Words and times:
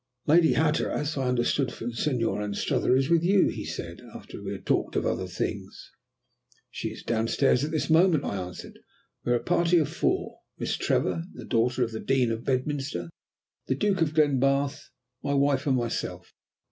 "Lady 0.25 0.53
Hatteras, 0.53 1.15
I 1.15 1.27
understood 1.27 1.71
from 1.71 1.93
Senor 1.93 2.41
Anstruther, 2.41 2.95
is 2.95 3.07
with 3.07 3.23
you," 3.23 3.49
he 3.49 3.63
said, 3.63 4.01
after 4.15 4.41
we 4.41 4.53
had 4.53 4.65
talked 4.65 4.95
of 4.95 5.05
other 5.05 5.27
things. 5.27 5.91
"She 6.71 6.89
is 6.89 7.03
down 7.03 7.27
stairs 7.27 7.63
at 7.63 7.69
this 7.69 7.87
moment," 7.87 8.23
I 8.23 8.35
answered. 8.37 8.79
"We 9.23 9.31
are 9.33 9.35
a 9.35 9.43
party 9.43 9.77
of 9.77 9.89
four 9.89 10.39
Miss 10.57 10.75
Trevor 10.75 11.25
(the 11.35 11.45
daughter 11.45 11.83
of 11.83 11.91
the 11.91 11.99
Dean 11.99 12.31
of 12.31 12.43
Bedminster), 12.45 13.11
the 13.67 13.75
Duke 13.75 14.01
of 14.01 14.15
Glenbarth, 14.15 14.89
my 15.21 15.35
wife, 15.35 15.67
and 15.67 15.77
myself. 15.77 16.33